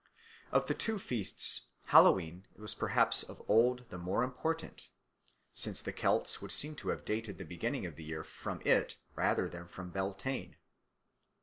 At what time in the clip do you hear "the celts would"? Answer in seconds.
5.79-6.51